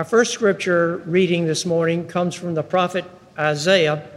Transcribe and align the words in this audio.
Our 0.00 0.04
first 0.04 0.32
scripture 0.32 0.96
reading 1.04 1.44
this 1.44 1.66
morning 1.66 2.06
comes 2.06 2.34
from 2.34 2.54
the 2.54 2.62
prophet 2.62 3.04
Isaiah, 3.38 4.08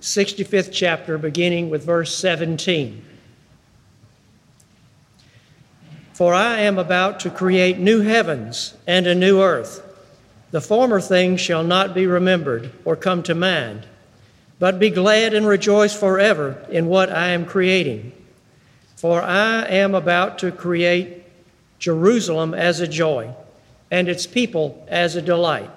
65th 0.00 0.72
chapter, 0.72 1.16
beginning 1.16 1.70
with 1.70 1.84
verse 1.84 2.12
17. 2.16 3.04
For 6.12 6.34
I 6.34 6.58
am 6.62 6.76
about 6.76 7.20
to 7.20 7.30
create 7.30 7.78
new 7.78 8.00
heavens 8.00 8.74
and 8.84 9.06
a 9.06 9.14
new 9.14 9.40
earth. 9.40 9.80
The 10.50 10.60
former 10.60 11.00
things 11.00 11.40
shall 11.40 11.62
not 11.62 11.94
be 11.94 12.08
remembered 12.08 12.72
or 12.84 12.96
come 12.96 13.22
to 13.22 13.34
mind, 13.36 13.86
but 14.58 14.80
be 14.80 14.90
glad 14.90 15.34
and 15.34 15.46
rejoice 15.46 15.94
forever 15.94 16.66
in 16.68 16.88
what 16.88 17.12
I 17.12 17.28
am 17.28 17.46
creating. 17.46 18.10
For 18.96 19.22
I 19.22 19.66
am 19.66 19.94
about 19.94 20.40
to 20.40 20.50
create 20.50 21.22
Jerusalem 21.78 22.54
as 22.54 22.80
a 22.80 22.88
joy 22.88 23.32
and 23.90 24.08
its 24.08 24.26
people 24.26 24.84
as 24.88 25.16
a 25.16 25.22
delight. 25.22 25.70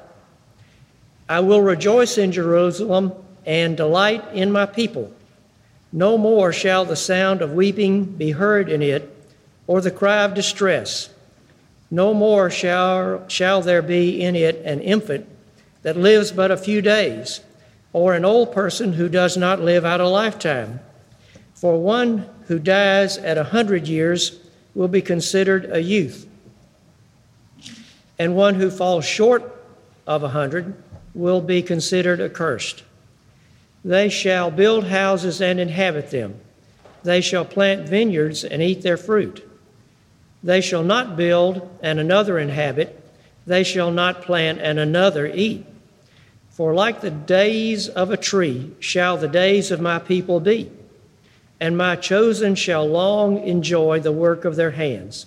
I 1.27 1.41
will 1.41 1.61
rejoice 1.61 2.17
in 2.17 2.31
Jerusalem 2.31 3.13
and 3.45 3.77
delight 3.77 4.23
in 4.33 4.52
my 4.52 4.65
people. 4.65 5.13
No 5.91 6.17
more 6.17 6.52
shall 6.52 6.85
the 6.85 6.95
sound 6.95 7.41
of 7.41 7.53
weeping 7.53 8.05
be 8.05 8.31
heard 8.31 8.69
in 8.69 8.81
it, 8.81 9.15
or 9.67 9.81
the 9.81 9.91
cry 9.91 10.23
of 10.23 10.33
distress. 10.33 11.09
No 11.91 12.13
more 12.13 12.49
shall, 12.49 13.27
shall 13.27 13.61
there 13.61 13.81
be 13.81 14.21
in 14.21 14.35
it 14.35 14.57
an 14.65 14.81
infant 14.81 15.27
that 15.81 15.97
lives 15.97 16.31
but 16.31 16.52
a 16.52 16.57
few 16.57 16.81
days, 16.81 17.41
or 17.93 18.13
an 18.13 18.25
old 18.25 18.52
person 18.52 18.93
who 18.93 19.09
does 19.09 19.37
not 19.37 19.61
live 19.61 19.85
out 19.85 20.02
a 20.02 20.07
lifetime. 20.07 20.80
For 21.55 21.80
one 21.80 22.30
who 22.47 22.59
dies 22.59 23.17
at 23.17 23.37
a 23.37 23.45
hundred 23.45 23.87
years 23.87 24.39
will 24.75 24.87
be 24.87 25.02
considered 25.02 25.69
a 25.71 25.81
youth 25.81 26.28
and 28.19 28.35
one 28.35 28.55
who 28.55 28.69
falls 28.69 29.05
short 29.05 29.55
of 30.05 30.21
a 30.21 30.29
hundred 30.29 30.75
will 31.13 31.41
be 31.41 31.61
considered 31.63 32.19
accursed. 32.19 32.83
They 33.83 34.09
shall 34.09 34.51
build 34.51 34.87
houses 34.87 35.41
and 35.41 35.59
inhabit 35.59 36.11
them. 36.11 36.39
They 37.03 37.21
shall 37.21 37.45
plant 37.45 37.87
vineyards 37.87 38.43
and 38.43 38.61
eat 38.61 38.81
their 38.81 38.97
fruit. 38.97 39.49
They 40.43 40.59
shall 40.59 40.83
not 40.83 41.15
build 41.15 41.77
and 41.81 41.97
another 41.97 42.37
inhabit. 42.37 42.95
They 43.47 43.63
shall 43.63 43.91
not 43.91 44.21
plant 44.21 44.59
and 44.59 44.77
another 44.77 45.25
eat. 45.25 45.65
For 46.49 46.73
like 46.73 46.99
the 46.99 47.11
days 47.11 47.87
of 47.87 48.11
a 48.11 48.17
tree 48.17 48.71
shall 48.81 49.15
the 49.15 49.29
days 49.29 49.71
of 49.71 49.79
my 49.79 49.97
people 49.97 50.41
be, 50.41 50.69
and 51.58 51.77
my 51.77 51.95
chosen 51.95 52.55
shall 52.55 52.85
long 52.85 53.41
enjoy 53.47 54.02
the 54.02 54.11
work 54.11 54.43
of 54.43 54.58
their 54.58 54.71
hands. 54.71 55.25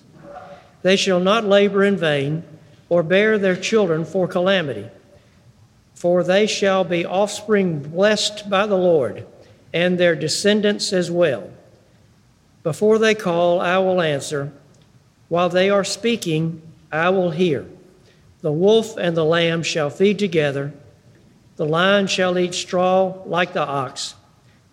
They 0.83 0.97
shall 0.97 1.21
not 1.21 1.45
labor 1.45 1.83
in 1.85 1.97
vain 1.97 2.45
or 2.93 3.03
bear 3.03 3.39
their 3.39 3.57
children 3.57 4.05
for 4.05 4.29
calamity. 4.29 4.87
For 5.95 6.23
they 6.23 6.47
shall 6.47 6.85
be 6.85 7.07
offspring 7.07 7.79
blessed 7.79 8.51
by 8.51 8.67
the 8.67 8.77
Lord, 8.77 9.27
and 9.73 9.97
their 9.97 10.15
descendants 10.15 10.93
as 10.93 11.11
well. 11.11 11.49
Before 12.63 12.99
they 12.99 13.15
call, 13.15 13.63
I 13.63 13.79
will 13.79 14.03
answer. 14.03 14.53
While 15.31 15.49
they 15.49 15.71
are 15.71 15.85
speaking, 15.85 16.61
I 16.93 17.09
will 17.09 17.31
hear. 17.31 17.65
The 18.43 18.53
wolf 18.53 18.99
and 18.99 19.17
the 19.17 19.25
lamb 19.25 19.63
shall 19.63 19.89
feed 19.89 20.19
together. 20.19 20.75
The 21.57 21.65
lion 21.65 22.09
shall 22.09 22.39
eat 22.39 22.53
straw 22.53 23.23
like 23.25 23.55
the 23.55 23.67
ox, 23.67 24.17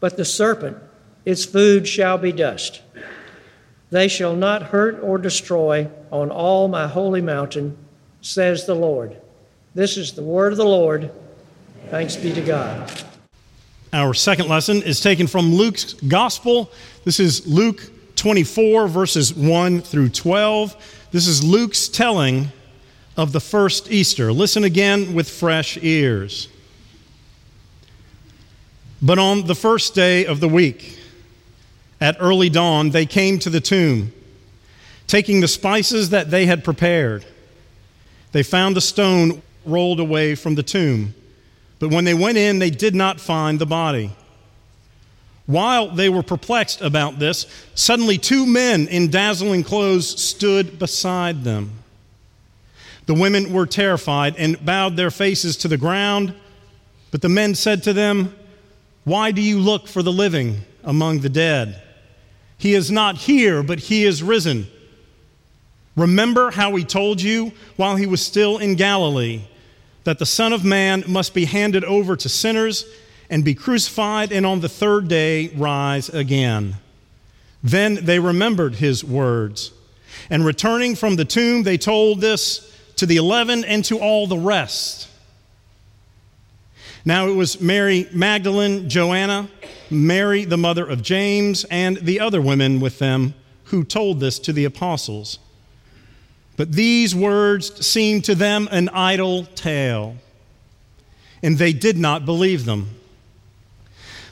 but 0.01 0.17
the 0.17 0.25
serpent, 0.25 0.75
its 1.23 1.45
food 1.45 1.87
shall 1.87 2.17
be 2.17 2.33
dust. 2.33 2.81
They 3.91 4.09
shall 4.09 4.35
not 4.35 4.63
hurt 4.73 4.99
or 5.01 5.17
destroy 5.17 5.87
on 6.11 6.31
all 6.31 6.67
my 6.67 6.85
holy 6.85 7.21
mountain 7.21 7.77
says 8.21 8.65
the 8.65 8.75
Lord. 8.75 9.15
This 9.75 9.97
is 9.97 10.13
the 10.13 10.23
word 10.23 10.51
of 10.51 10.57
the 10.57 10.65
Lord. 10.65 11.11
Thanks 11.89 12.15
be 12.15 12.33
to 12.33 12.41
God. 12.41 12.91
Our 13.93 14.13
second 14.13 14.47
lesson 14.47 14.83
is 14.83 14.99
taken 14.99 15.25
from 15.25 15.53
Luke's 15.53 15.93
Gospel. 15.93 16.71
This 17.05 17.19
is 17.19 17.47
Luke 17.47 17.81
24, 18.15 18.87
verses 18.87 19.33
1 19.33 19.81
through 19.81 20.09
12. 20.09 21.07
This 21.11 21.27
is 21.27 21.43
Luke's 21.43 21.87
telling 21.87 22.49
of 23.17 23.31
the 23.31 23.39
first 23.39 23.91
Easter. 23.91 24.31
Listen 24.31 24.63
again 24.63 25.13
with 25.13 25.29
fresh 25.29 25.77
ears. 25.81 26.49
But 29.01 29.17
on 29.17 29.47
the 29.47 29.55
first 29.55 29.95
day 29.95 30.25
of 30.25 30.39
the 30.39 30.49
week, 30.49 30.99
at 32.01 32.17
early 32.19 32.49
dawn, 32.49 32.91
they 32.91 33.05
came 33.05 33.39
to 33.39 33.49
the 33.49 33.61
tomb, 33.61 34.13
taking 35.07 35.41
the 35.41 35.47
spices 35.47 36.09
that 36.11 36.29
they 36.29 36.45
had 36.45 36.63
prepared. 36.63 37.25
They 38.31 38.43
found 38.43 38.75
the 38.75 38.81
stone 38.81 39.41
rolled 39.65 39.99
away 39.99 40.35
from 40.35 40.55
the 40.55 40.63
tomb. 40.63 41.13
But 41.79 41.89
when 41.89 42.05
they 42.05 42.13
went 42.13 42.37
in, 42.37 42.59
they 42.59 42.69
did 42.69 42.95
not 42.95 43.19
find 43.19 43.59
the 43.59 43.65
body. 43.65 44.11
While 45.45 45.89
they 45.89 46.09
were 46.09 46.21
perplexed 46.21 46.81
about 46.81 47.17
this, 47.17 47.47
suddenly 47.73 48.17
two 48.17 48.45
men 48.45 48.87
in 48.87 49.09
dazzling 49.09 49.63
clothes 49.63 50.21
stood 50.21 50.77
beside 50.77 51.43
them. 51.43 51.71
The 53.07 53.15
women 53.15 53.51
were 53.51 53.65
terrified 53.65 54.35
and 54.37 54.63
bowed 54.63 54.95
their 54.95 55.09
faces 55.09 55.57
to 55.57 55.67
the 55.67 55.77
ground. 55.77 56.35
But 57.09 57.23
the 57.23 57.29
men 57.29 57.55
said 57.55 57.81
to 57.83 57.93
them, 57.93 58.35
Why 59.05 59.31
do 59.31 59.41
you 59.41 59.59
look 59.59 59.87
for 59.87 60.03
the 60.03 60.11
living 60.11 60.61
among 60.83 61.21
the 61.21 61.29
dead? 61.29 61.81
He 62.59 62.75
is 62.75 62.91
not 62.91 63.17
here, 63.17 63.63
but 63.63 63.79
he 63.79 64.05
is 64.05 64.21
risen. 64.21 64.67
Remember 65.99 66.49
how 66.51 66.73
he 66.75 66.85
told 66.85 67.21
you 67.21 67.51
while 67.75 67.97
he 67.97 68.05
was 68.05 68.25
still 68.25 68.57
in 68.57 68.75
Galilee 68.75 69.41
that 70.05 70.17
the 70.17 70.25
Son 70.25 70.53
of 70.53 70.63
Man 70.63 71.03
must 71.07 71.33
be 71.33 71.43
handed 71.43 71.83
over 71.83 72.15
to 72.15 72.29
sinners 72.29 72.85
and 73.29 73.43
be 73.43 73.53
crucified, 73.53 74.31
and 74.31 74.45
on 74.45 74.61
the 74.61 74.69
third 74.69 75.09
day 75.09 75.49
rise 75.49 76.07
again. 76.07 76.75
Then 77.61 77.95
they 77.95 78.17
remembered 78.17 78.75
his 78.75 79.03
words. 79.03 79.73
And 80.29 80.45
returning 80.45 80.95
from 80.95 81.17
the 81.17 81.25
tomb, 81.25 81.63
they 81.63 81.77
told 81.77 82.21
this 82.21 82.73
to 82.95 83.05
the 83.05 83.17
eleven 83.17 83.65
and 83.65 83.83
to 83.85 83.99
all 83.99 84.25
the 84.25 84.37
rest. 84.37 85.09
Now 87.03 87.27
it 87.27 87.35
was 87.35 87.59
Mary 87.59 88.07
Magdalene, 88.13 88.87
Joanna, 88.89 89.49
Mary, 89.89 90.45
the 90.45 90.57
mother 90.57 90.87
of 90.87 91.01
James, 91.01 91.65
and 91.65 91.97
the 91.97 92.21
other 92.21 92.41
women 92.41 92.79
with 92.79 92.99
them 92.99 93.33
who 93.65 93.83
told 93.83 94.21
this 94.21 94.39
to 94.39 94.53
the 94.53 94.63
apostles. 94.63 95.39
But 96.59 96.73
these 96.73 97.15
words 97.15 97.87
seemed 97.87 98.25
to 98.25 98.35
them 98.35 98.67
an 98.69 98.89
idle 98.89 99.45
tale, 99.45 100.17
and 101.41 101.57
they 101.57 101.71
did 101.71 101.97
not 101.97 102.25
believe 102.25 102.65
them. 102.65 102.89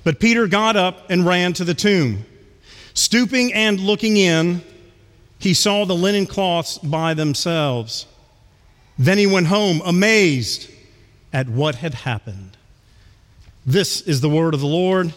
But 0.04 0.20
Peter 0.20 0.46
got 0.46 0.76
up 0.76 1.10
and 1.10 1.26
ran 1.26 1.54
to 1.54 1.64
the 1.64 1.74
tomb. 1.74 2.26
Stooping 2.94 3.54
and 3.54 3.80
looking 3.80 4.18
in, 4.18 4.62
he 5.40 5.54
saw 5.54 5.86
the 5.86 5.96
linen 5.96 6.26
cloths 6.26 6.78
by 6.80 7.14
themselves. 7.14 8.06
Then 9.00 9.18
he 9.18 9.26
went 9.26 9.48
home, 9.48 9.82
amazed 9.86 10.70
at 11.32 11.48
what 11.48 11.76
had 11.76 11.94
happened. 11.94 12.58
This 13.66 14.02
is 14.02 14.20
the 14.20 14.30
word 14.30 14.54
of 14.54 14.60
the 14.60 14.68
Lord. 14.68 15.14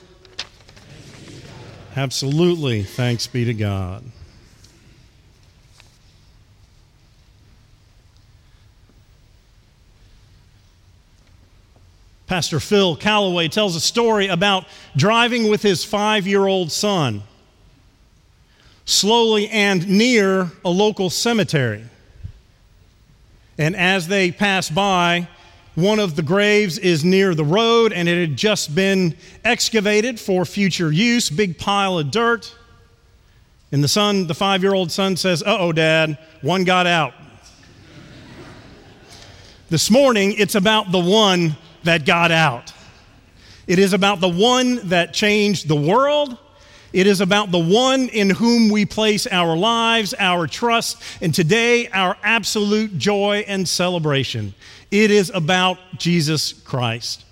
Absolutely. 1.97 2.85
Thanks 2.85 3.27
be 3.27 3.47
to 3.47 3.55
God. 3.55 4.05
Pastor 12.31 12.61
Phil 12.61 12.95
Callaway 12.95 13.49
tells 13.49 13.75
a 13.75 13.81
story 13.81 14.29
about 14.29 14.65
driving 14.95 15.51
with 15.51 15.63
his 15.63 15.85
five 15.85 16.29
year 16.29 16.47
old 16.47 16.71
son. 16.71 17.25
slowly 18.85 19.49
and 19.49 19.89
near 19.89 20.53
a 20.65 20.71
local 20.71 21.11
cemetery. 21.11 21.85
And 23.59 23.75
as 23.75 24.07
they 24.07 24.31
pass 24.31 24.71
by, 24.71 25.27
one 25.75 25.99
of 25.99 26.15
the 26.15 26.23
graves 26.23 26.79
is 26.79 27.05
near 27.05 27.35
the 27.35 27.45
road 27.45 27.93
and 27.93 28.09
it 28.09 28.29
had 28.29 28.37
just 28.37 28.77
been 28.77 29.17
excavated 29.45 30.21
for 30.21 30.45
future 30.45 30.93
use, 30.93 31.31
big 31.31 31.59
pile 31.59 31.99
of 31.99 32.13
dirt. 32.13 32.55
And 33.73 33.83
the 33.83 33.89
son, 33.89 34.29
the 34.29 34.35
five 34.35 34.63
year 34.63 34.75
old 34.75 34.93
son 34.93 35.17
says, 35.17 35.43
Uh 35.43 35.57
oh, 35.59 35.73
dad, 35.73 36.17
one 36.43 36.63
got 36.63 36.87
out. 36.87 37.13
this 39.69 39.91
morning, 39.91 40.33
it's 40.39 40.55
about 40.55 40.93
the 40.93 41.01
one 41.01 41.57
that 41.85 42.05
got 42.05 42.31
out. 42.31 42.73
It 43.67 43.79
is 43.79 43.93
about 43.93 44.21
the 44.21 44.29
one 44.29 44.89
that 44.89 45.15
changed 45.15 45.69
the 45.69 45.77
world. 45.77 46.37
It 46.93 47.07
is 47.07 47.21
about 47.21 47.53
the 47.53 47.59
one 47.59 48.09
in 48.09 48.31
whom 48.31 48.69
we 48.69 48.85
place 48.85 49.27
our 49.29 49.57
lives, 49.57 50.13
our 50.19 50.47
trust, 50.49 51.01
and 51.21 51.33
today 51.33 51.89
our 51.89 52.17
absolute 52.23 52.99
joy 52.99 53.45
and 53.47 53.69
celebration. 53.69 54.55
It 54.91 55.11
is 55.13 55.31
about 55.31 55.79
Jesus 55.99 56.53
Christ. 56.53 57.25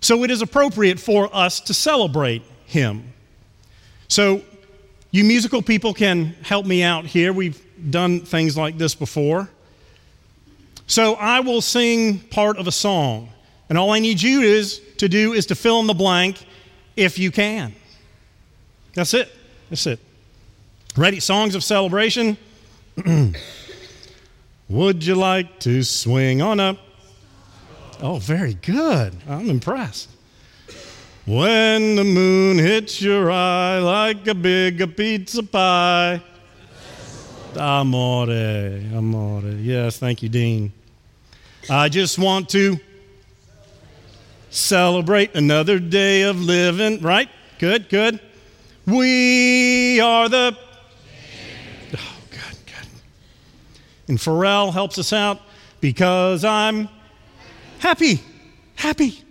So 0.00 0.22
it 0.22 0.30
is 0.30 0.42
appropriate 0.42 1.00
for 1.00 1.34
us 1.34 1.60
to 1.60 1.74
celebrate 1.74 2.42
him. 2.66 3.12
So, 4.08 4.42
you 5.10 5.24
musical 5.24 5.62
people 5.62 5.94
can 5.94 6.36
help 6.42 6.66
me 6.66 6.82
out 6.82 7.06
here. 7.06 7.32
We've 7.32 7.60
done 7.90 8.20
things 8.20 8.56
like 8.56 8.76
this 8.76 8.94
before. 8.94 9.48
So, 10.86 11.14
I 11.14 11.40
will 11.40 11.60
sing 11.60 12.18
part 12.18 12.58
of 12.58 12.66
a 12.66 12.72
song, 12.72 13.30
and 13.68 13.76
all 13.76 13.90
I 13.90 13.98
need 13.98 14.22
you 14.22 14.42
is 14.42 14.80
to 14.98 15.08
do 15.08 15.32
is 15.32 15.46
to 15.46 15.54
fill 15.54 15.80
in 15.80 15.86
the 15.86 15.94
blank 15.94 16.44
if 16.96 17.18
you 17.18 17.30
can. 17.30 17.74
That's 18.94 19.12
it. 19.12 19.28
That's 19.68 19.86
it. 19.86 19.98
Ready? 20.96 21.20
Songs 21.20 21.54
of 21.54 21.64
celebration. 21.64 22.38
Would 24.68 25.04
you 25.04 25.14
like 25.14 25.60
to 25.60 25.82
swing 25.82 26.40
on 26.40 26.60
up? 26.60 26.78
Oh, 28.00 28.18
very 28.18 28.54
good. 28.54 29.14
I'm 29.28 29.50
impressed. 29.50 30.08
When 31.26 31.96
the 31.96 32.04
moon 32.04 32.58
hits 32.58 33.02
your 33.02 33.30
eye 33.30 33.78
like 33.78 34.26
a 34.26 34.34
big 34.34 34.96
pizza 34.96 35.42
pie. 35.42 36.22
Amore, 37.56 38.30
amore. 38.94 39.42
Yes, 39.42 39.98
thank 39.98 40.22
you, 40.22 40.28
Dean. 40.28 40.72
I 41.68 41.88
just 41.88 42.18
want 42.18 42.48
to 42.50 42.78
celebrate 44.50 45.34
another 45.34 45.78
day 45.78 46.22
of 46.22 46.40
living, 46.40 47.00
right? 47.00 47.28
Good, 47.58 47.88
good. 47.88 48.20
We 48.86 50.00
are 50.00 50.28
the. 50.28 50.56
Oh, 51.94 52.16
good, 52.30 52.58
good. 52.66 52.88
And 54.08 54.18
Pharrell 54.18 54.72
helps 54.72 54.98
us 54.98 55.12
out 55.12 55.40
because 55.80 56.44
I'm 56.44 56.88
happy, 57.78 58.20
happy. 58.76 59.22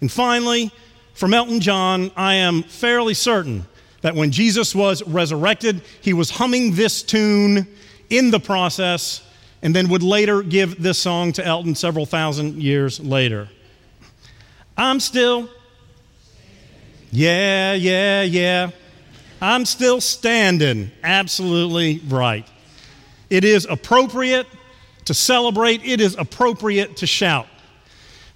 And 0.00 0.12
finally, 0.12 0.70
from 1.14 1.32
Elton 1.32 1.60
John, 1.60 2.10
I 2.16 2.34
am 2.34 2.62
fairly 2.62 3.14
certain 3.14 3.64
that 4.02 4.14
when 4.14 4.30
Jesus 4.30 4.74
was 4.74 5.02
resurrected, 5.02 5.82
he 6.00 6.12
was 6.12 6.30
humming 6.30 6.74
this 6.74 7.02
tune 7.02 7.66
in 8.10 8.30
the 8.30 8.40
process 8.40 9.22
and 9.62 9.74
then 9.74 9.88
would 9.88 10.02
later 10.02 10.42
give 10.42 10.80
this 10.82 10.98
song 10.98 11.32
to 11.32 11.44
Elton 11.44 11.74
several 11.74 12.06
thousand 12.06 12.62
years 12.62 13.00
later. 13.00 13.48
I'm 14.76 15.00
still 15.00 15.48
yeah, 17.10 17.72
yeah, 17.72 18.22
yeah. 18.22 18.70
I'm 19.40 19.64
still 19.64 20.00
standing. 20.00 20.90
Absolutely 21.02 22.00
right. 22.08 22.46
It 23.30 23.44
is 23.44 23.64
appropriate 23.64 24.46
to 25.06 25.14
celebrate, 25.14 25.84
it 25.84 26.00
is 26.00 26.16
appropriate 26.16 26.98
to 26.98 27.06
shout. 27.06 27.46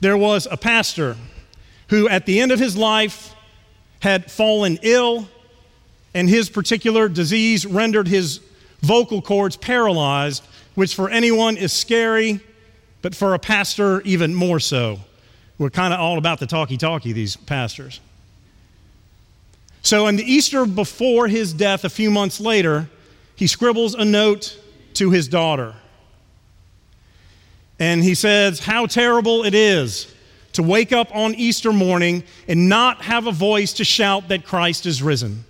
There 0.00 0.16
was 0.16 0.46
a 0.50 0.56
pastor 0.56 1.16
who, 1.88 2.08
at 2.08 2.26
the 2.26 2.40
end 2.40 2.52
of 2.52 2.58
his 2.58 2.76
life, 2.76 3.34
had 3.98 4.30
fallen 4.30 4.78
ill, 4.82 5.28
and 6.14 6.28
his 6.28 6.50
particular 6.50 7.08
disease 7.08 7.66
rendered 7.66 8.08
his 8.08 8.40
vocal 8.80 9.22
cords 9.22 9.56
paralyzed, 9.56 10.44
which 10.74 10.94
for 10.94 11.08
anyone 11.10 11.56
is 11.56 11.72
scary, 11.72 12.40
but 13.02 13.14
for 13.14 13.34
a 13.34 13.38
pastor, 13.38 14.00
even 14.02 14.34
more 14.34 14.60
so. 14.60 14.98
We're 15.58 15.70
kind 15.70 15.92
of 15.92 16.00
all 16.00 16.18
about 16.18 16.40
the 16.40 16.46
talkie 16.46 16.76
talkie, 16.76 17.12
these 17.12 17.36
pastors. 17.36 18.00
So, 19.82 20.06
on 20.06 20.16
the 20.16 20.24
Easter 20.24 20.66
before 20.66 21.28
his 21.28 21.52
death, 21.52 21.84
a 21.84 21.88
few 21.88 22.10
months 22.10 22.40
later, 22.40 22.88
he 23.36 23.46
scribbles 23.46 23.94
a 23.94 24.04
note 24.04 24.58
to 24.94 25.10
his 25.10 25.28
daughter. 25.28 25.74
And 27.78 28.02
he 28.04 28.14
says, 28.14 28.60
How 28.60 28.86
terrible 28.86 29.44
it 29.44 29.54
is 29.54 30.14
to 30.52 30.62
wake 30.62 30.92
up 30.92 31.14
on 31.14 31.34
Easter 31.34 31.72
morning 31.72 32.24
and 32.46 32.68
not 32.68 33.02
have 33.02 33.26
a 33.26 33.32
voice 33.32 33.72
to 33.74 33.84
shout 33.84 34.28
that 34.28 34.44
Christ 34.44 34.84
is 34.84 35.02
risen. 35.02 35.44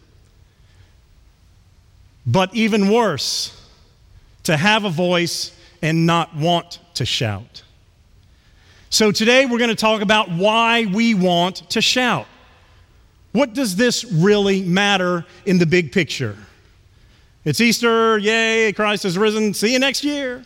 But 2.31 2.55
even 2.55 2.93
worse, 2.93 3.61
to 4.45 4.57
have 4.57 4.85
a 4.85 4.91
voice 4.91 5.53
and 5.83 6.07
not 6.07 6.37
want 6.37 6.79
to 6.95 7.05
shout. 7.05 7.65
So 8.89 9.11
today 9.11 9.47
we're 9.47 9.59
going 9.59 9.71
to 9.71 9.75
talk 9.75 10.01
about 10.01 10.31
why 10.31 10.87
we 10.87 11.15
want 11.15 11.69
to 11.71 11.81
shout. 11.81 12.29
What 13.33 13.53
does 13.53 13.75
this 13.75 14.05
really 14.05 14.63
matter 14.63 15.27
in 15.45 15.59
the 15.59 15.67
big 15.67 15.91
picture? 15.91 16.37
It's 17.45 17.61
Easter, 17.61 18.19
yay, 18.19 18.73
Christ 18.75 19.03
has 19.03 19.19
risen, 19.19 19.53
see 19.53 19.73
you 19.73 19.81
next 19.81 20.05
year. 20.05 20.45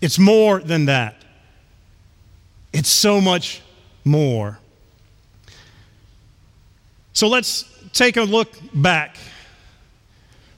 It's 0.00 0.20
more 0.20 0.60
than 0.60 0.84
that. 0.84 1.16
It's 2.72 2.88
so 2.88 3.20
much 3.20 3.60
more. 4.04 4.60
So 7.12 7.26
let's 7.26 7.64
take 7.92 8.16
a 8.16 8.22
look 8.22 8.52
back. 8.72 9.16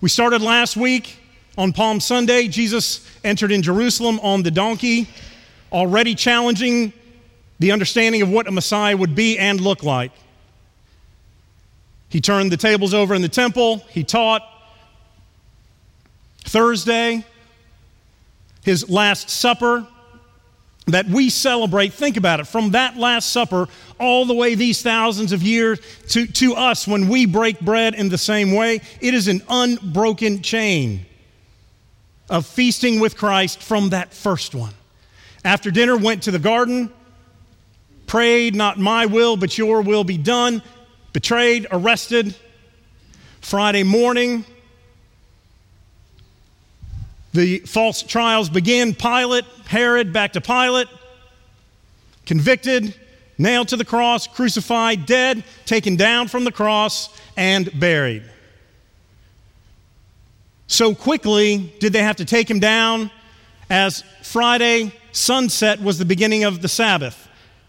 We 0.02 0.08
started 0.08 0.42
last 0.42 0.76
week 0.76 1.16
on 1.56 1.72
Palm 1.72 2.00
Sunday. 2.00 2.48
Jesus 2.48 3.08
entered 3.22 3.52
in 3.52 3.62
Jerusalem 3.62 4.18
on 4.18 4.42
the 4.42 4.50
donkey, 4.50 5.08
already 5.70 6.16
challenging 6.16 6.92
the 7.60 7.70
understanding 7.70 8.20
of 8.20 8.28
what 8.28 8.48
a 8.48 8.50
Messiah 8.50 8.96
would 8.96 9.14
be 9.14 9.38
and 9.38 9.60
look 9.60 9.84
like. 9.84 10.10
He 12.08 12.20
turned 12.20 12.50
the 12.50 12.56
tables 12.56 12.94
over 12.94 13.14
in 13.14 13.22
the 13.22 13.28
temple, 13.28 13.78
he 13.90 14.02
taught. 14.02 14.42
Thursday, 16.40 17.24
his 18.64 18.90
Last 18.90 19.30
Supper 19.30 19.86
that 20.86 21.06
we 21.06 21.30
celebrate, 21.30 21.92
think 21.92 22.16
about 22.16 22.40
it, 22.40 22.46
from 22.46 22.70
that 22.70 22.96
Last 22.96 23.30
Supper 23.30 23.68
all 24.00 24.24
the 24.24 24.34
way 24.34 24.54
these 24.54 24.82
thousands 24.82 25.32
of 25.32 25.42
years 25.42 25.80
to, 26.08 26.26
to 26.26 26.54
us 26.54 26.88
when 26.88 27.08
we 27.08 27.24
break 27.24 27.60
bread 27.60 27.94
in 27.94 28.08
the 28.08 28.18
same 28.18 28.52
way, 28.52 28.80
it 29.00 29.14
is 29.14 29.28
an 29.28 29.42
unbroken 29.48 30.42
chain 30.42 31.06
of 32.28 32.46
feasting 32.46 32.98
with 32.98 33.16
Christ 33.16 33.62
from 33.62 33.90
that 33.90 34.12
first 34.12 34.54
one. 34.54 34.72
After 35.44 35.70
dinner, 35.70 35.96
went 35.96 36.24
to 36.24 36.30
the 36.30 36.38
garden, 36.38 36.92
prayed, 38.06 38.54
Not 38.54 38.78
my 38.78 39.06
will, 39.06 39.36
but 39.36 39.56
your 39.56 39.82
will 39.82 40.04
be 40.04 40.18
done 40.18 40.62
betrayed, 41.12 41.66
arrested. 41.70 42.34
Friday 43.40 43.82
morning, 43.82 44.44
the 47.32 47.58
false 47.60 48.02
trials 48.02 48.48
begin. 48.48 48.94
Pilate, 48.94 49.44
Herod, 49.66 50.12
back 50.12 50.34
to 50.34 50.40
Pilate, 50.40 50.88
convicted, 52.26 52.94
nailed 53.38 53.68
to 53.68 53.76
the 53.76 53.84
cross, 53.84 54.26
crucified, 54.26 55.06
dead, 55.06 55.44
taken 55.64 55.96
down 55.96 56.28
from 56.28 56.44
the 56.44 56.52
cross, 56.52 57.08
and 57.36 57.78
buried. 57.78 58.22
So 60.66 60.94
quickly 60.94 61.72
did 61.80 61.92
they 61.92 62.02
have 62.02 62.16
to 62.16 62.24
take 62.24 62.50
him 62.50 62.60
down 62.60 63.10
as 63.68 64.04
Friday 64.22 64.92
sunset 65.12 65.82
was 65.82 65.98
the 65.98 66.04
beginning 66.04 66.44
of 66.44 66.62
the 66.62 66.68
Sabbath. 66.68 67.28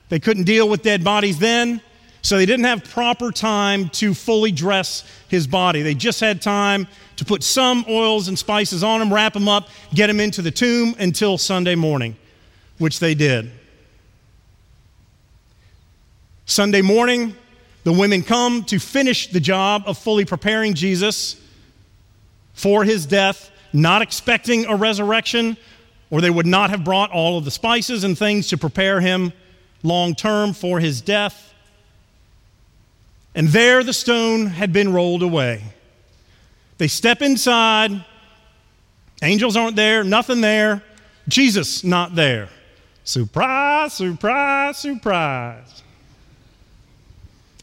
They 0.10 0.20
couldn't 0.20 0.44
deal 0.44 0.70
with 0.70 0.84
dead 0.84 1.04
bodies 1.04 1.40
then. 1.40 1.82
So 2.24 2.38
they 2.38 2.46
didn't 2.46 2.66
have 2.66 2.86
proper 2.86 3.32
time 3.32 3.90
to 3.90 4.14
fully 4.14 4.54
dress 4.54 5.04
his 5.28 5.46
body. 5.46 5.82
They 5.82 5.94
just 5.94 6.22
had 6.22 6.42
time 6.42 6.88
to 7.18 7.26
put 7.26 7.44
some 7.44 7.86
oils 7.88 8.30
and 8.30 8.40
spices 8.40 8.82
on 8.82 9.02
him, 9.02 9.14
wrap 9.14 9.36
him 9.36 9.50
up, 9.50 9.68
get 9.94 10.10
him 10.10 10.22
into 10.22 10.42
the 10.42 10.50
tomb 10.50 10.96
until 11.00 11.38
Sunday 11.38 11.76
morning, 11.76 12.16
which 12.78 13.00
they 13.00 13.14
did. 13.14 13.52
Sunday 16.46 16.82
morning, 16.82 17.36
the 17.84 17.92
women 17.92 18.24
come 18.24 18.64
to 18.66 18.80
finish 18.80 19.28
the 19.28 19.42
job 19.42 19.84
of 19.86 19.98
fully 19.98 20.24
preparing 20.24 20.74
Jesus 20.74 21.36
for 22.54 22.86
his 22.86 23.06
death, 23.06 23.52
not 23.74 24.02
expecting 24.02 24.66
a 24.66 24.76
resurrection, 24.76 25.58
or 26.10 26.22
they 26.22 26.30
would 26.30 26.46
not 26.46 26.70
have 26.70 26.86
brought 26.86 27.12
all 27.12 27.38
of 27.38 27.44
the 27.44 27.52
spices 27.52 28.06
and 28.06 28.18
things 28.18 28.48
to 28.48 28.58
prepare 28.58 29.02
him 29.02 29.34
long 29.84 30.16
term 30.16 30.54
for 30.54 30.80
his 30.80 31.02
death. 31.02 31.53
And 33.36 33.48
there 33.48 33.84
the 33.84 33.94
stone 33.94 34.48
had 34.48 34.72
been 34.72 34.94
rolled 34.94 35.24
away. 35.24 35.64
They 36.78 36.88
step 36.88 37.22
inside, 37.22 38.04
angels 39.22 39.56
aren't 39.56 39.76
there, 39.76 40.04
nothing 40.04 40.42
there, 40.42 40.84
Jesus 41.28 41.84
not 41.84 42.16
there. 42.16 42.50
Surprise, 43.04 43.94
surprise, 43.94 44.78
surprise. 44.78 45.84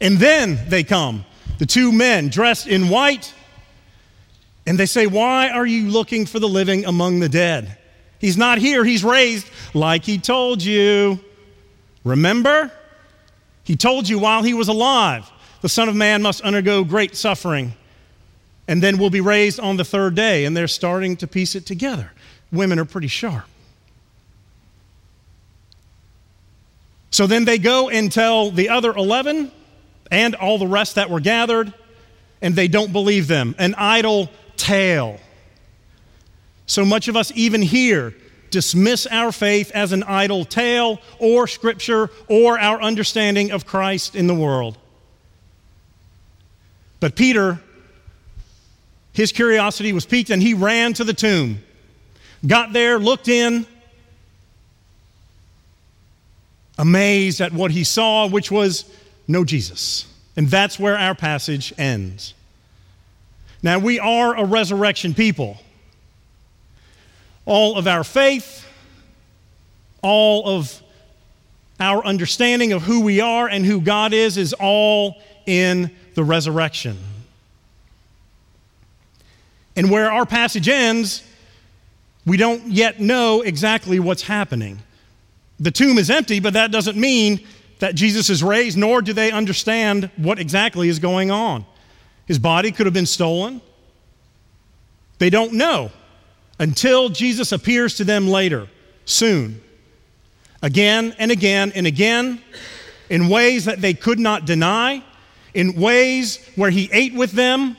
And 0.01 0.17
then 0.17 0.59
they 0.67 0.83
come, 0.83 1.25
the 1.59 1.65
two 1.65 1.91
men 1.91 2.29
dressed 2.29 2.67
in 2.67 2.89
white, 2.89 3.33
and 4.65 4.77
they 4.77 4.85
say, 4.85 5.07
Why 5.07 5.49
are 5.49 5.65
you 5.65 5.89
looking 5.89 6.25
for 6.25 6.39
the 6.39 6.49
living 6.49 6.85
among 6.85 7.19
the 7.19 7.29
dead? 7.29 7.77
He's 8.19 8.37
not 8.37 8.57
here, 8.59 8.83
he's 8.83 9.03
raised 9.03 9.47
like 9.73 10.03
he 10.03 10.17
told 10.17 10.63
you. 10.63 11.19
Remember? 12.03 12.71
He 13.63 13.75
told 13.75 14.09
you 14.09 14.19
while 14.19 14.43
he 14.43 14.53
was 14.53 14.67
alive, 14.67 15.29
the 15.61 15.69
Son 15.69 15.87
of 15.87 15.95
Man 15.95 16.21
must 16.21 16.41
undergo 16.41 16.83
great 16.83 17.15
suffering 17.15 17.73
and 18.67 18.81
then 18.81 18.97
will 18.97 19.09
be 19.09 19.21
raised 19.21 19.59
on 19.59 19.77
the 19.77 19.85
third 19.85 20.15
day. 20.15 20.45
And 20.45 20.55
they're 20.55 20.67
starting 20.67 21.15
to 21.17 21.27
piece 21.27 21.55
it 21.55 21.65
together. 21.65 22.11
Women 22.51 22.79
are 22.79 22.85
pretty 22.85 23.07
sharp. 23.07 23.45
So 27.11 27.27
then 27.27 27.45
they 27.45 27.57
go 27.57 27.89
and 27.89 28.11
tell 28.11 28.51
the 28.51 28.69
other 28.69 28.93
11 28.93 29.51
and 30.09 30.35
all 30.35 30.57
the 30.57 30.67
rest 30.67 30.95
that 30.95 31.09
were 31.09 31.19
gathered, 31.19 31.73
and 32.41 32.55
they 32.55 32.67
don't 32.67 32.91
believe 32.91 33.27
them. 33.27 33.55
An 33.57 33.75
idle 33.77 34.29
tale. 34.57 35.19
So 36.65 36.85
much 36.85 37.07
of 37.09 37.17
us, 37.17 37.31
even 37.35 37.61
here, 37.61 38.13
dismiss 38.49 39.07
our 39.07 39.31
faith 39.31 39.71
as 39.71 39.91
an 39.91 40.03
idle 40.03 40.45
tale 40.45 41.01
or 41.19 41.47
scripture 41.47 42.09
or 42.27 42.57
our 42.59 42.81
understanding 42.81 43.51
of 43.51 43.65
Christ 43.65 44.15
in 44.15 44.27
the 44.27 44.35
world. 44.35 44.77
But 47.01 47.15
Peter, 47.15 47.59
his 49.11 49.33
curiosity 49.33 49.91
was 49.91 50.05
piqued 50.05 50.29
and 50.29 50.41
he 50.41 50.53
ran 50.53 50.93
to 50.93 51.03
the 51.03 51.13
tomb, 51.13 51.61
got 52.47 52.71
there, 52.71 52.97
looked 52.99 53.27
in, 53.27 53.65
amazed 56.77 57.41
at 57.41 57.51
what 57.51 57.71
he 57.71 57.83
saw, 57.83 58.27
which 58.27 58.49
was 58.49 58.85
no 59.27 59.43
Jesus. 59.43 60.05
And 60.37 60.47
that's 60.47 60.79
where 60.79 60.97
our 60.97 61.15
passage 61.15 61.73
ends. 61.77 62.33
Now, 63.63 63.79
we 63.79 63.99
are 63.99 64.37
a 64.37 64.45
resurrection 64.45 65.13
people. 65.13 65.57
All 67.45 67.77
of 67.77 67.87
our 67.87 68.03
faith, 68.03 68.65
all 70.03 70.47
of 70.47 70.81
our 71.79 72.05
understanding 72.05 72.73
of 72.73 72.83
who 72.83 73.01
we 73.01 73.21
are 73.21 73.47
and 73.47 73.65
who 73.65 73.81
God 73.81 74.13
is, 74.13 74.37
is 74.37 74.53
all 74.53 75.19
in 75.47 75.91
the 76.15 76.23
resurrection. 76.23 76.97
And 79.75 79.89
where 79.89 80.11
our 80.11 80.25
passage 80.25 80.67
ends, 80.67 81.23
we 82.25 82.37
don't 82.37 82.67
yet 82.67 82.99
know 82.99 83.41
exactly 83.41 83.99
what's 83.99 84.23
happening. 84.23 84.79
The 85.59 85.71
tomb 85.71 85.97
is 85.97 86.09
empty, 86.09 86.39
but 86.39 86.53
that 86.53 86.71
doesn't 86.71 86.97
mean 86.97 87.45
that 87.79 87.95
Jesus 87.95 88.29
is 88.29 88.43
raised, 88.43 88.77
nor 88.77 89.01
do 89.01 89.13
they 89.13 89.31
understand 89.31 90.09
what 90.17 90.39
exactly 90.39 90.87
is 90.89 90.99
going 90.99 91.31
on. 91.31 91.65
His 92.25 92.37
body 92.37 92.71
could 92.71 92.85
have 92.85 92.93
been 92.93 93.05
stolen. 93.05 93.61
They 95.17 95.29
don't 95.29 95.53
know 95.53 95.91
until 96.59 97.09
Jesus 97.09 97.51
appears 97.51 97.95
to 97.95 98.03
them 98.03 98.27
later, 98.27 98.67
soon, 99.05 99.61
again 100.61 101.15
and 101.17 101.31
again 101.31 101.71
and 101.73 101.87
again, 101.87 102.41
in 103.09 103.29
ways 103.29 103.65
that 103.65 103.81
they 103.81 103.93
could 103.93 104.19
not 104.19 104.45
deny, 104.45 105.03
in 105.53 105.73
ways 105.79 106.39
where 106.55 106.69
he 106.69 106.89
ate 106.91 107.13
with 107.13 107.31
them. 107.31 107.77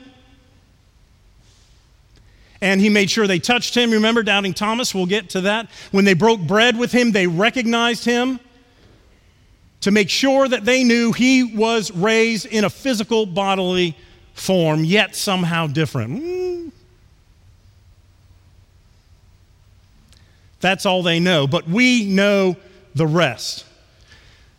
And 2.60 2.80
he 2.80 2.88
made 2.88 3.10
sure 3.10 3.26
they 3.26 3.40
touched 3.40 3.74
him. 3.74 3.90
Remember, 3.90 4.22
doubting 4.22 4.54
Thomas? 4.54 4.94
We'll 4.94 5.06
get 5.06 5.30
to 5.30 5.40
that. 5.42 5.68
When 5.90 6.04
they 6.04 6.14
broke 6.14 6.40
bread 6.40 6.78
with 6.78 6.92
him, 6.92 7.10
they 7.10 7.26
recognized 7.26 8.04
him 8.04 8.38
to 9.80 9.90
make 9.90 10.08
sure 10.08 10.46
that 10.46 10.64
they 10.64 10.84
knew 10.84 11.12
he 11.12 11.42
was 11.42 11.90
raised 11.90 12.46
in 12.46 12.64
a 12.64 12.70
physical 12.70 13.26
bodily 13.26 13.96
form, 14.34 14.84
yet 14.84 15.16
somehow 15.16 15.66
different. 15.66 16.22
Mm. 16.22 16.72
That's 20.60 20.86
all 20.86 21.02
they 21.02 21.18
know, 21.18 21.48
but 21.48 21.68
we 21.68 22.06
know 22.06 22.56
the 22.94 23.06
rest. 23.06 23.64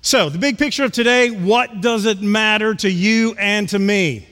So, 0.06 0.28
the 0.28 0.38
big 0.38 0.58
picture 0.58 0.84
of 0.84 0.92
today 0.92 1.32
what 1.32 1.80
does 1.80 2.06
it 2.06 2.22
matter 2.22 2.76
to 2.76 2.92
you 2.92 3.36
and 3.40 3.70
to 3.70 3.80
me? 3.80 4.28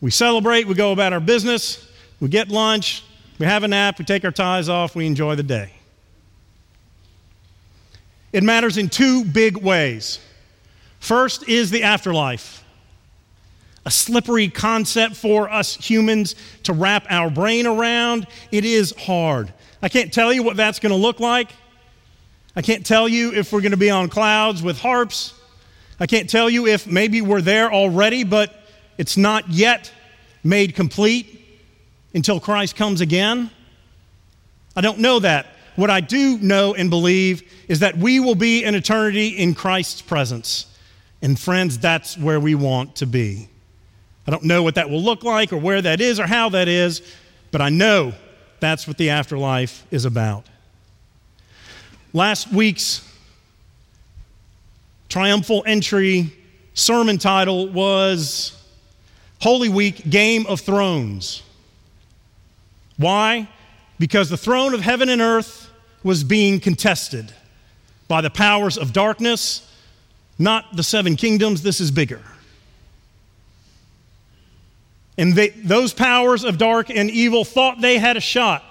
We 0.00 0.10
celebrate, 0.10 0.66
we 0.66 0.74
go 0.74 0.92
about 0.92 1.12
our 1.12 1.20
business, 1.20 1.86
we 2.18 2.30
get 2.30 2.48
lunch, 2.48 3.04
we 3.38 3.44
have 3.44 3.62
a 3.62 3.68
nap, 3.68 3.98
we 3.98 4.06
take 4.06 4.24
our 4.24 4.30
ties 4.30 4.70
off, 4.70 4.96
we 4.96 5.06
enjoy 5.06 5.34
the 5.34 5.42
day. 5.42 5.70
It 8.32 8.42
matters 8.42 8.78
in 8.78 8.88
two 8.88 9.22
big 9.22 9.58
ways. 9.58 10.18
First 10.98 11.46
is 11.46 11.70
the 11.70 11.82
afterlife, 11.82 12.64
a 13.84 13.90
slippery 13.90 14.48
concept 14.48 15.14
for 15.14 15.50
us 15.50 15.74
humans 15.74 16.36
to 16.62 16.72
wrap 16.72 17.04
our 17.10 17.28
brain 17.28 17.66
around. 17.66 18.26
It 18.50 18.64
is 18.64 18.94
hard. 18.96 19.52
I 19.82 19.90
can't 19.90 20.10
tell 20.10 20.32
you 20.32 20.42
what 20.42 20.56
that's 20.56 20.78
going 20.78 20.92
to 20.92 20.98
look 20.98 21.20
like. 21.20 21.50
I 22.56 22.62
can't 22.62 22.84
tell 22.84 23.08
you 23.08 23.32
if 23.32 23.52
we're 23.52 23.60
going 23.60 23.70
to 23.70 23.76
be 23.76 23.90
on 23.90 24.08
clouds 24.08 24.62
with 24.62 24.78
harps. 24.78 25.34
I 26.00 26.06
can't 26.06 26.28
tell 26.28 26.50
you 26.50 26.66
if 26.66 26.86
maybe 26.86 27.20
we're 27.20 27.42
there 27.42 27.72
already, 27.72 28.24
but 28.24 28.54
it's 28.98 29.16
not 29.16 29.48
yet 29.50 29.92
made 30.42 30.74
complete 30.74 31.40
until 32.14 32.40
Christ 32.40 32.76
comes 32.76 33.00
again. 33.00 33.50
I 34.74 34.80
don't 34.80 34.98
know 34.98 35.20
that. 35.20 35.46
What 35.76 35.90
I 35.90 36.00
do 36.00 36.38
know 36.38 36.74
and 36.74 36.90
believe 36.90 37.42
is 37.68 37.80
that 37.80 37.96
we 37.96 38.20
will 38.20 38.34
be 38.34 38.64
in 38.64 38.74
eternity 38.74 39.28
in 39.28 39.54
Christ's 39.54 40.02
presence. 40.02 40.66
And 41.22 41.38
friends, 41.38 41.78
that's 41.78 42.18
where 42.18 42.40
we 42.40 42.54
want 42.54 42.96
to 42.96 43.06
be. 43.06 43.48
I 44.26 44.30
don't 44.30 44.44
know 44.44 44.62
what 44.62 44.74
that 44.74 44.90
will 44.90 45.02
look 45.02 45.22
like 45.22 45.52
or 45.52 45.58
where 45.58 45.80
that 45.82 46.00
is 46.00 46.18
or 46.18 46.26
how 46.26 46.50
that 46.50 46.68
is, 46.68 47.02
but 47.50 47.60
I 47.60 47.68
know 47.68 48.12
that's 48.58 48.86
what 48.86 48.98
the 48.98 49.10
afterlife 49.10 49.86
is 49.90 50.04
about. 50.04 50.46
Last 52.12 52.52
week's 52.52 53.08
triumphal 55.08 55.62
entry 55.64 56.32
sermon 56.74 57.18
title 57.18 57.68
was 57.68 58.60
Holy 59.40 59.68
Week 59.68 60.10
Game 60.10 60.44
of 60.46 60.60
Thrones. 60.60 61.44
Why? 62.96 63.48
Because 64.00 64.28
the 64.28 64.36
throne 64.36 64.74
of 64.74 64.80
heaven 64.80 65.08
and 65.08 65.22
earth 65.22 65.70
was 66.02 66.24
being 66.24 66.58
contested 66.58 67.32
by 68.08 68.20
the 68.20 68.30
powers 68.30 68.76
of 68.76 68.92
darkness, 68.92 69.72
not 70.36 70.74
the 70.74 70.82
seven 70.82 71.14
kingdoms. 71.14 71.62
This 71.62 71.80
is 71.80 71.92
bigger. 71.92 72.22
And 75.16 75.34
they, 75.36 75.50
those 75.50 75.94
powers 75.94 76.42
of 76.42 76.58
dark 76.58 76.90
and 76.90 77.08
evil 77.08 77.44
thought 77.44 77.80
they 77.80 77.98
had 77.98 78.16
a 78.16 78.20
shot 78.20 78.64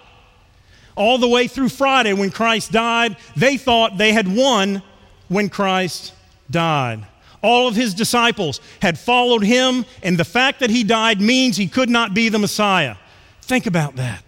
all 1.00 1.18
the 1.18 1.28
way 1.30 1.48
through 1.48 1.70
Friday 1.70 2.12
when 2.12 2.30
Christ 2.30 2.74
died, 2.74 3.16
they 3.38 3.56
thought 3.56 3.98
they 3.98 4.12
had 4.12 4.28
won 4.28 4.84
when 5.30 5.48
Christ 5.48 6.14
died. 6.52 7.08
All 7.42 7.70
of 7.70 7.76
his 7.76 7.94
disciples 7.94 8.60
had 8.82 9.00
followed 9.00 9.44
him, 9.44 9.86
and 10.04 10.18
the 10.18 10.26
fact 10.26 10.60
that 10.60 10.70
he 10.70 10.84
died 10.84 11.22
means 11.22 11.56
he 11.56 11.68
could 11.70 11.90
not 11.90 12.14
be 12.14 12.28
the 12.28 12.38
Messiah. 12.38 12.98
Think 13.42 13.66
about 13.66 13.96
that. 13.96 14.24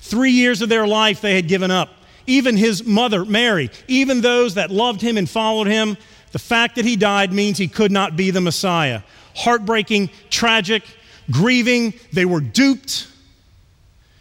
Three 0.00 0.32
years 0.32 0.60
of 0.60 0.68
their 0.68 0.88
life 0.88 1.20
they 1.20 1.36
had 1.36 1.46
given 1.46 1.70
up. 1.70 1.90
Even 2.26 2.56
his 2.56 2.84
mother, 2.84 3.24
Mary, 3.24 3.70
even 3.86 4.20
those 4.20 4.54
that 4.54 4.72
loved 4.72 5.00
him 5.00 5.16
and 5.16 5.30
followed 5.30 5.68
him, 5.68 5.96
the 6.32 6.40
fact 6.40 6.74
that 6.76 6.84
he 6.84 6.96
died 6.96 7.32
means 7.32 7.58
he 7.58 7.68
could 7.68 7.92
not 7.92 8.16
be 8.16 8.32
the 8.32 8.40
Messiah. 8.40 9.02
Heartbreaking, 9.36 10.10
tragic, 10.30 10.82
grieving. 11.30 11.94
They 12.12 12.24
were 12.24 12.40
duped. 12.40 13.06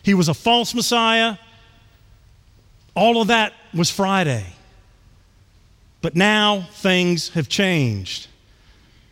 He 0.03 0.13
was 0.13 0.29
a 0.29 0.33
false 0.35 0.75
Messiah. 0.75 1.37
All 2.97 3.21
of 3.21 3.27
that 3.27 3.53
was 3.75 3.91
Friday. 3.91 4.43
But 6.01 6.15
now 6.15 6.61
things 6.71 7.29
have 7.29 7.47
changed. 7.47 8.25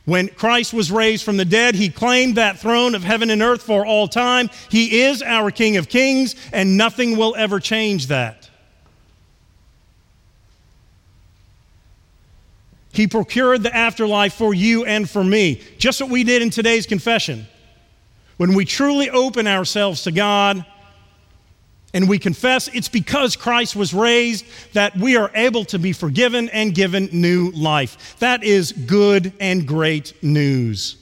When 0.05 0.27
Christ 0.27 0.73
was 0.73 0.91
raised 0.91 1.23
from 1.23 1.37
the 1.37 1.45
dead, 1.45 1.75
he 1.75 1.89
claimed 1.89 2.35
that 2.35 2.57
throne 2.57 2.95
of 2.95 3.03
heaven 3.03 3.29
and 3.29 3.43
earth 3.43 3.61
for 3.61 3.85
all 3.85 4.07
time. 4.07 4.49
He 4.69 5.01
is 5.01 5.21
our 5.21 5.51
King 5.51 5.77
of 5.77 5.87
Kings, 5.87 6.35
and 6.51 6.77
nothing 6.77 7.15
will 7.15 7.35
ever 7.35 7.59
change 7.59 8.07
that. 8.07 8.49
He 12.91 13.05
procured 13.05 13.61
the 13.61 13.75
afterlife 13.75 14.33
for 14.33 14.51
you 14.51 14.83
and 14.85 15.07
for 15.07 15.23
me, 15.23 15.61
just 15.77 16.01
what 16.01 16.09
we 16.09 16.23
did 16.23 16.41
in 16.41 16.49
today's 16.49 16.87
confession. 16.87 17.45
When 18.37 18.55
we 18.55 18.65
truly 18.65 19.11
open 19.11 19.45
ourselves 19.45 20.03
to 20.03 20.11
God, 20.11 20.65
and 21.95 22.09
we 22.09 22.19
confess 22.19 22.67
it's 22.67 22.89
because 22.89 23.37
Christ 23.37 23.73
was 23.73 23.93
raised 23.93 24.45
that 24.73 24.97
we 24.97 25.15
are 25.15 25.31
able 25.33 25.63
to 25.65 25.79
be 25.79 25.93
forgiven 25.93 26.49
and 26.49 26.75
given 26.75 27.07
new 27.13 27.51
life. 27.51 28.17
That 28.19 28.43
is 28.43 28.73
good 28.73 29.31
and 29.39 29.65
great 29.65 30.13
news. 30.21 30.97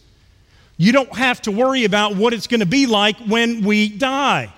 You 0.77 0.91
don't 0.91 1.13
have 1.15 1.41
to 1.41 1.51
worry 1.51 1.85
about 1.85 2.15
what 2.15 2.31
it's 2.31 2.45
going 2.45 2.59
to 2.59 2.67
be 2.67 2.85
like 2.85 3.17
when 3.21 3.63
we 3.63 3.89
die. 3.89 4.53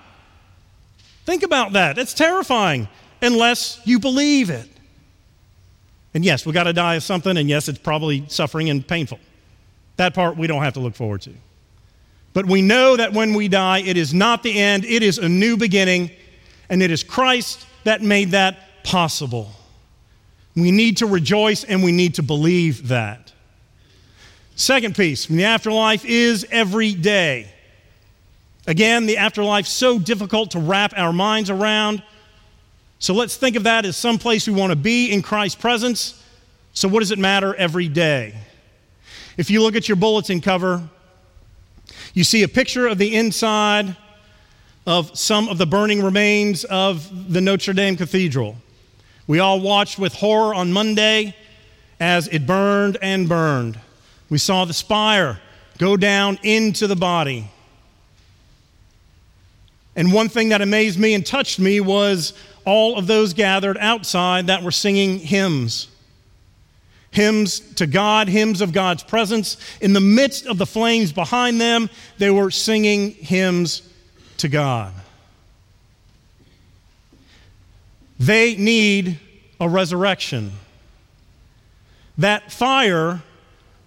Think 1.24 1.42
about 1.42 1.72
that. 1.72 1.96
It's 1.96 2.12
terrifying 2.12 2.86
unless 3.22 3.80
you 3.86 3.98
believe 3.98 4.50
it. 4.50 4.68
And 6.12 6.22
yes, 6.22 6.44
we 6.44 6.52
got 6.52 6.64
to 6.64 6.74
die 6.74 6.96
of 6.96 7.02
something, 7.02 7.34
and 7.38 7.48
yes, 7.48 7.66
it's 7.66 7.78
probably 7.78 8.26
suffering 8.28 8.68
and 8.68 8.86
painful. 8.86 9.20
That 9.96 10.12
part 10.12 10.36
we 10.36 10.46
don't 10.46 10.62
have 10.62 10.74
to 10.74 10.80
look 10.80 10.96
forward 10.96 11.22
to. 11.22 11.32
But 12.34 12.44
we 12.44 12.60
know 12.60 12.94
that 12.94 13.14
when 13.14 13.32
we 13.32 13.48
die, 13.48 13.78
it 13.78 13.96
is 13.96 14.12
not 14.12 14.42
the 14.42 14.58
end, 14.58 14.84
it 14.84 15.02
is 15.02 15.16
a 15.16 15.26
new 15.26 15.56
beginning, 15.56 16.10
and 16.68 16.82
it 16.82 16.90
is 16.90 17.02
Christ 17.02 17.66
that 17.84 18.02
made 18.02 18.32
that 18.32 18.82
possible. 18.82 19.50
We 20.54 20.70
need 20.70 20.98
to 20.98 21.06
rejoice 21.06 21.64
and 21.64 21.84
we 21.84 21.92
need 21.92 22.14
to 22.14 22.22
believe 22.22 22.88
that. 22.88 23.32
Second 24.54 24.96
piece 24.96 25.26
the 25.26 25.44
afterlife 25.44 26.04
is 26.04 26.46
every 26.50 26.94
day. 26.94 27.52
Again, 28.66 29.06
the 29.06 29.18
afterlife 29.18 29.66
so 29.66 29.98
difficult 29.98 30.52
to 30.52 30.58
wrap 30.58 30.92
our 30.96 31.12
minds 31.12 31.50
around. 31.50 32.02
So 32.98 33.14
let's 33.14 33.36
think 33.36 33.54
of 33.54 33.64
that 33.64 33.84
as 33.84 33.96
some 33.96 34.18
place 34.18 34.48
we 34.48 34.54
want 34.54 34.70
to 34.70 34.76
be 34.76 35.12
in 35.12 35.22
Christ's 35.22 35.60
presence. 35.60 36.22
So 36.72 36.88
what 36.88 37.00
does 37.00 37.10
it 37.10 37.18
matter 37.18 37.54
every 37.54 37.88
day? 37.88 38.34
If 39.36 39.50
you 39.50 39.62
look 39.62 39.76
at 39.76 39.88
your 39.88 39.96
bulletin 39.96 40.40
cover, 40.40 40.88
you 42.14 42.24
see 42.24 42.42
a 42.42 42.48
picture 42.48 42.86
of 42.86 42.98
the 42.98 43.14
inside 43.14 43.94
of 44.86 45.18
some 45.18 45.48
of 45.48 45.58
the 45.58 45.66
burning 45.66 46.02
remains 46.02 46.64
of 46.64 47.32
the 47.32 47.40
Notre 47.40 47.72
Dame 47.72 47.96
Cathedral. 47.96 48.56
We 49.26 49.40
all 49.40 49.60
watched 49.60 49.98
with 49.98 50.14
horror 50.14 50.54
on 50.54 50.72
Monday 50.72 51.34
as 51.98 52.28
it 52.28 52.46
burned 52.46 52.96
and 53.02 53.28
burned. 53.28 53.80
We 54.30 54.38
saw 54.38 54.64
the 54.64 54.72
spire 54.72 55.40
go 55.78 55.96
down 55.96 56.38
into 56.42 56.86
the 56.86 56.96
body. 56.96 57.50
And 59.96 60.12
one 60.12 60.28
thing 60.28 60.50
that 60.50 60.62
amazed 60.62 60.98
me 60.98 61.14
and 61.14 61.26
touched 61.26 61.58
me 61.58 61.80
was 61.80 62.34
all 62.64 62.96
of 62.96 63.06
those 63.06 63.34
gathered 63.34 63.78
outside 63.78 64.46
that 64.46 64.62
were 64.62 64.70
singing 64.70 65.18
hymns. 65.18 65.88
Hymns 67.10 67.60
to 67.74 67.86
God, 67.86 68.28
hymns 68.28 68.60
of 68.60 68.72
God's 68.72 69.02
presence. 69.02 69.56
In 69.80 69.94
the 69.94 70.00
midst 70.00 70.46
of 70.46 70.58
the 70.58 70.66
flames 70.66 71.12
behind 71.12 71.60
them, 71.60 71.88
they 72.18 72.30
were 72.30 72.50
singing 72.50 73.12
hymns 73.12 73.85
to 74.38 74.48
God. 74.48 74.92
They 78.18 78.56
need 78.56 79.18
a 79.60 79.68
resurrection. 79.68 80.52
That 82.18 82.50
fire 82.50 83.22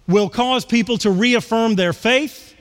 will 0.06 0.28
cause 0.28 0.64
people 0.64 0.98
to 0.98 1.10
reaffirm 1.10 1.74
their 1.74 1.92
faith 1.92 2.54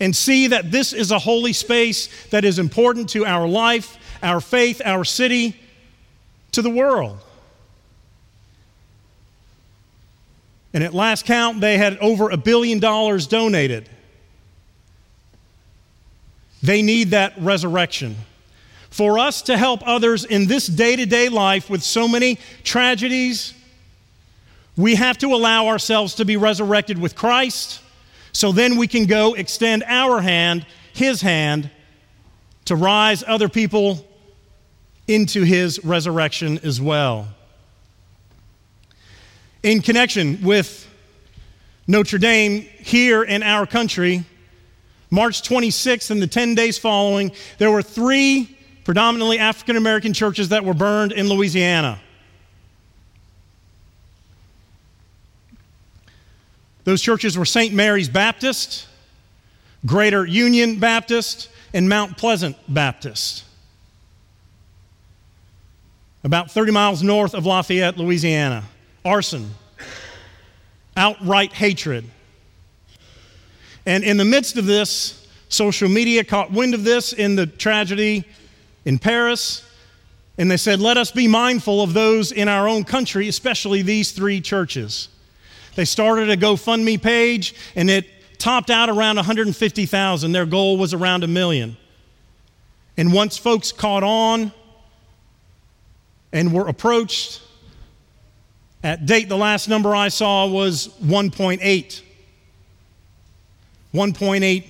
and 0.00 0.14
see 0.14 0.48
that 0.48 0.70
this 0.70 0.92
is 0.92 1.10
a 1.10 1.18
holy 1.18 1.52
space 1.52 2.08
that 2.30 2.44
is 2.44 2.58
important 2.58 3.10
to 3.10 3.26
our 3.26 3.48
life, 3.48 3.98
our 4.22 4.40
faith, 4.40 4.80
our 4.84 5.04
city, 5.04 5.58
to 6.52 6.62
the 6.62 6.70
world. 6.70 7.18
And 10.72 10.84
at 10.84 10.94
last 10.94 11.24
count, 11.24 11.60
they 11.60 11.78
had 11.78 11.98
over 11.98 12.30
a 12.30 12.36
billion 12.36 12.78
dollars 12.78 13.26
donated. 13.26 13.88
They 16.62 16.82
need 16.82 17.10
that 17.10 17.34
resurrection. 17.38 18.16
For 18.90 19.18
us 19.18 19.42
to 19.42 19.56
help 19.56 19.86
others 19.86 20.24
in 20.24 20.46
this 20.46 20.66
day 20.66 20.96
to 20.96 21.06
day 21.06 21.28
life 21.28 21.70
with 21.70 21.82
so 21.82 22.08
many 22.08 22.38
tragedies, 22.64 23.54
we 24.76 24.94
have 24.94 25.18
to 25.18 25.28
allow 25.28 25.66
ourselves 25.66 26.14
to 26.16 26.24
be 26.24 26.36
resurrected 26.36 26.98
with 26.98 27.14
Christ 27.14 27.80
so 28.32 28.52
then 28.52 28.76
we 28.76 28.86
can 28.86 29.06
go 29.06 29.34
extend 29.34 29.82
our 29.86 30.20
hand, 30.20 30.64
His 30.92 31.20
hand, 31.20 31.70
to 32.66 32.76
rise 32.76 33.24
other 33.26 33.48
people 33.48 34.06
into 35.06 35.42
His 35.42 35.84
resurrection 35.84 36.58
as 36.62 36.80
well. 36.80 37.28
In 39.62 39.82
connection 39.82 40.42
with 40.42 40.86
Notre 41.86 42.18
Dame 42.18 42.60
here 42.60 43.22
in 43.22 43.42
our 43.42 43.66
country, 43.66 44.24
March 45.10 45.42
26th 45.42 46.10
and 46.10 46.20
the 46.20 46.26
10 46.26 46.54
days 46.54 46.78
following, 46.78 47.32
there 47.58 47.70
were 47.70 47.82
three 47.82 48.56
predominantly 48.84 49.38
African 49.38 49.76
American 49.76 50.12
churches 50.12 50.50
that 50.50 50.64
were 50.64 50.74
burned 50.74 51.12
in 51.12 51.28
Louisiana. 51.28 52.00
Those 56.84 57.02
churches 57.02 57.36
were 57.36 57.44
St. 57.44 57.74
Mary's 57.74 58.08
Baptist, 58.08 58.86
Greater 59.84 60.24
Union 60.24 60.78
Baptist, 60.78 61.50
and 61.74 61.88
Mount 61.88 62.16
Pleasant 62.16 62.56
Baptist. 62.66 63.44
About 66.24 66.50
30 66.50 66.72
miles 66.72 67.02
north 67.02 67.34
of 67.34 67.46
Lafayette, 67.46 67.98
Louisiana. 67.98 68.64
Arson, 69.04 69.50
outright 70.96 71.52
hatred. 71.52 72.04
And 73.88 74.04
in 74.04 74.18
the 74.18 74.24
midst 74.26 74.58
of 74.58 74.66
this, 74.66 75.26
social 75.48 75.88
media 75.88 76.22
caught 76.22 76.52
wind 76.52 76.74
of 76.74 76.84
this 76.84 77.14
in 77.14 77.36
the 77.36 77.46
tragedy 77.46 78.22
in 78.84 78.98
Paris, 78.98 79.66
and 80.36 80.50
they 80.50 80.58
said, 80.58 80.78
Let 80.78 80.98
us 80.98 81.10
be 81.10 81.26
mindful 81.26 81.80
of 81.80 81.94
those 81.94 82.30
in 82.30 82.48
our 82.48 82.68
own 82.68 82.84
country, 82.84 83.28
especially 83.28 83.80
these 83.80 84.12
three 84.12 84.42
churches. 84.42 85.08
They 85.74 85.86
started 85.86 86.28
a 86.28 86.36
GoFundMe 86.36 87.00
page 87.00 87.54
and 87.74 87.88
it 87.88 88.06
topped 88.38 88.68
out 88.68 88.90
around 88.90 89.16
150,000. 89.16 90.32
Their 90.32 90.44
goal 90.44 90.76
was 90.76 90.92
around 90.92 91.24
a 91.24 91.28
million. 91.28 91.78
And 92.98 93.10
once 93.10 93.38
folks 93.38 93.72
caught 93.72 94.02
on 94.02 94.52
and 96.30 96.52
were 96.52 96.68
approached, 96.68 97.40
at 98.82 99.06
date, 99.06 99.30
the 99.30 99.36
last 99.38 99.66
number 99.66 99.96
I 99.96 100.08
saw 100.08 100.46
was 100.46 100.88
1.8. 101.02 102.02
1.8 103.94 104.64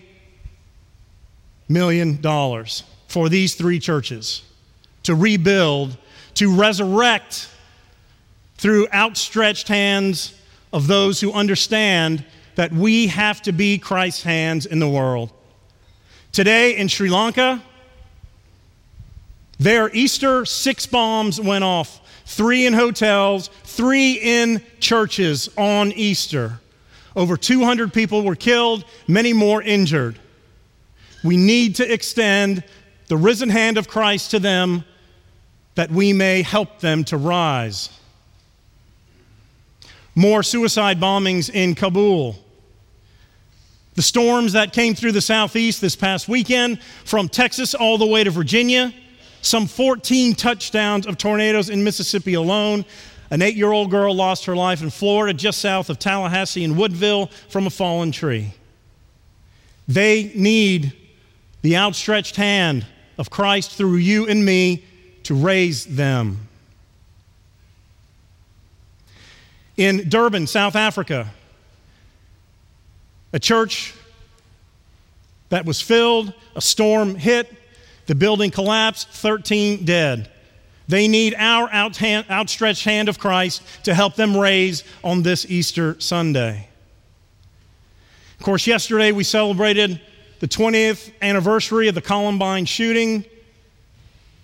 million 1.68 2.20
dollars 2.20 2.84
for 3.08 3.28
these 3.28 3.54
three 3.54 3.78
churches 3.78 4.42
to 5.02 5.14
rebuild, 5.14 5.96
to 6.34 6.54
resurrect 6.54 7.48
through 8.56 8.86
outstretched 8.92 9.68
hands 9.68 10.34
of 10.72 10.86
those 10.86 11.20
who 11.20 11.32
understand 11.32 12.24
that 12.56 12.72
we 12.72 13.06
have 13.06 13.40
to 13.42 13.52
be 13.52 13.78
Christ's 13.78 14.22
hands 14.22 14.66
in 14.66 14.80
the 14.80 14.88
world. 14.88 15.30
Today 16.32 16.76
in 16.76 16.88
Sri 16.88 17.08
Lanka, 17.08 17.62
their 19.58 19.90
Easter 19.94 20.44
six 20.44 20.86
bombs 20.86 21.40
went 21.40 21.64
off 21.64 22.00
three 22.26 22.66
in 22.66 22.74
hotels, 22.74 23.48
three 23.64 24.12
in 24.20 24.62
churches 24.80 25.48
on 25.56 25.92
Easter. 25.92 26.60
Over 27.18 27.36
200 27.36 27.92
people 27.92 28.22
were 28.22 28.36
killed, 28.36 28.84
many 29.06 29.34
more 29.34 29.60
injured. 29.60 30.18
We 31.22 31.36
need 31.36 31.74
to 31.76 31.92
extend 31.92 32.64
the 33.08 33.16
risen 33.16 33.50
hand 33.50 33.76
of 33.76 33.88
Christ 33.88 34.30
to 34.30 34.38
them 34.38 34.84
that 35.74 35.90
we 35.90 36.14
may 36.14 36.42
help 36.42 36.80
them 36.80 37.04
to 37.04 37.18
rise 37.18 37.90
more 40.18 40.42
suicide 40.42 40.98
bombings 40.98 41.48
in 41.48 41.76
Kabul. 41.76 42.34
The 43.94 44.02
storms 44.02 44.52
that 44.54 44.72
came 44.72 44.96
through 44.96 45.12
the 45.12 45.20
southeast 45.20 45.80
this 45.80 45.94
past 45.94 46.28
weekend, 46.28 46.82
from 47.04 47.28
Texas 47.28 47.72
all 47.72 47.98
the 47.98 48.06
way 48.06 48.24
to 48.24 48.30
Virginia, 48.30 48.92
some 49.42 49.68
14 49.68 50.34
touchdowns 50.34 51.06
of 51.06 51.18
tornadoes 51.18 51.70
in 51.70 51.84
Mississippi 51.84 52.34
alone. 52.34 52.84
An 53.30 53.42
eight 53.42 53.56
year 53.56 53.70
old 53.70 53.90
girl 53.90 54.14
lost 54.14 54.46
her 54.46 54.56
life 54.56 54.82
in 54.82 54.90
Florida, 54.90 55.36
just 55.36 55.60
south 55.60 55.90
of 55.90 55.98
Tallahassee 55.98 56.64
and 56.64 56.76
Woodville, 56.76 57.26
from 57.48 57.66
a 57.66 57.70
fallen 57.70 58.12
tree. 58.12 58.54
They 59.86 60.32
need 60.34 60.94
the 61.62 61.76
outstretched 61.76 62.36
hand 62.36 62.86
of 63.18 63.30
Christ 63.30 63.72
through 63.72 63.96
you 63.96 64.26
and 64.26 64.44
me 64.44 64.84
to 65.24 65.34
raise 65.34 65.84
them. 65.84 66.48
in 69.78 70.08
Durban, 70.08 70.46
South 70.46 70.76
Africa. 70.76 71.30
A 73.32 73.38
church 73.38 73.94
that 75.48 75.64
was 75.64 75.80
filled, 75.80 76.34
a 76.54 76.60
storm 76.60 77.14
hit, 77.14 77.50
the 78.06 78.14
building 78.14 78.50
collapsed, 78.50 79.08
13 79.08 79.84
dead. 79.84 80.30
They 80.88 81.06
need 81.06 81.34
our 81.36 81.70
outstretched 81.70 82.84
hand 82.84 83.08
of 83.08 83.18
Christ 83.18 83.62
to 83.84 83.94
help 83.94 84.14
them 84.14 84.36
raise 84.36 84.84
on 85.04 85.22
this 85.22 85.44
Easter 85.50 86.00
Sunday. 86.00 86.68
Of 88.38 88.44
course, 88.44 88.66
yesterday 88.66 89.12
we 89.12 89.24
celebrated 89.24 90.00
the 90.40 90.48
20th 90.48 91.12
anniversary 91.20 91.88
of 91.88 91.94
the 91.94 92.00
Columbine 92.00 92.64
shooting, 92.64 93.24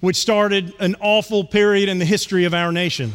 which 0.01 0.17
started 0.17 0.75
an 0.81 0.97
awful 1.01 1.45
period 1.45 1.89
in 1.89 1.99
the 1.99 2.05
history 2.05 2.45
of 2.45 2.53
our 2.53 2.73
nation. 2.73 3.13